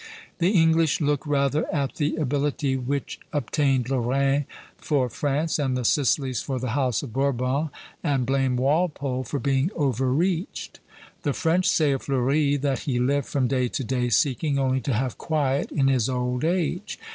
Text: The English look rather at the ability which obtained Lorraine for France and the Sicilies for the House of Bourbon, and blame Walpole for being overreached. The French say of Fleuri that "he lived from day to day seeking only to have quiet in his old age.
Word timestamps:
The 0.39 0.49
English 0.53 0.99
look 0.99 1.27
rather 1.27 1.71
at 1.71 1.97
the 1.97 2.15
ability 2.15 2.75
which 2.75 3.19
obtained 3.31 3.87
Lorraine 3.91 4.47
for 4.75 5.09
France 5.09 5.59
and 5.59 5.77
the 5.77 5.85
Sicilies 5.85 6.41
for 6.41 6.57
the 6.57 6.71
House 6.71 7.03
of 7.03 7.13
Bourbon, 7.13 7.69
and 8.03 8.25
blame 8.25 8.57
Walpole 8.57 9.23
for 9.23 9.37
being 9.37 9.69
overreached. 9.75 10.79
The 11.21 11.33
French 11.33 11.69
say 11.69 11.91
of 11.91 12.01
Fleuri 12.01 12.59
that 12.61 12.79
"he 12.89 12.97
lived 12.99 13.27
from 13.27 13.47
day 13.47 13.67
to 13.67 13.83
day 13.83 14.09
seeking 14.09 14.57
only 14.57 14.81
to 14.81 14.93
have 14.93 15.19
quiet 15.19 15.71
in 15.71 15.87
his 15.87 16.09
old 16.09 16.43
age. 16.43 16.97